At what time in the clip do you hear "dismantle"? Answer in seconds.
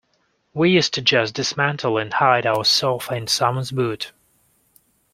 1.35-1.99